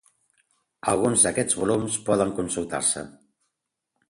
Alguns 0.93 1.25
d'aquests 1.27 1.59
volums 1.59 1.99
poden 2.09 2.33
consultar-se. 2.41 3.05